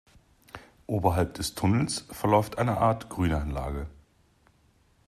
Oberhalb 0.87 1.35
des 1.35 1.53
Tunnels 1.53 2.07
verläuft 2.09 2.57
eine 2.57 2.77
Art 2.79 3.09
Grünanlage. 3.09 3.85